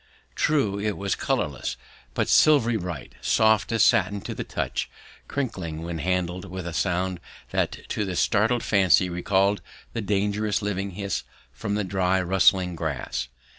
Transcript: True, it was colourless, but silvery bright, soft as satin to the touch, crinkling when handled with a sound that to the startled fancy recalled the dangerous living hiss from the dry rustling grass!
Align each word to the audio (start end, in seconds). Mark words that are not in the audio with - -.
True, 0.33 0.79
it 0.79 0.97
was 0.97 1.13
colourless, 1.13 1.77
but 2.15 2.27
silvery 2.27 2.75
bright, 2.75 3.13
soft 3.21 3.71
as 3.71 3.83
satin 3.83 4.21
to 4.21 4.33
the 4.33 4.43
touch, 4.43 4.89
crinkling 5.27 5.83
when 5.83 5.99
handled 5.99 6.45
with 6.49 6.65
a 6.65 6.73
sound 6.73 7.19
that 7.51 7.87
to 7.89 8.03
the 8.03 8.15
startled 8.15 8.63
fancy 8.63 9.09
recalled 9.09 9.61
the 9.93 10.01
dangerous 10.01 10.63
living 10.63 10.89
hiss 10.97 11.21
from 11.53 11.75
the 11.75 11.83
dry 11.83 12.19
rustling 12.19 12.75
grass! 12.75 13.27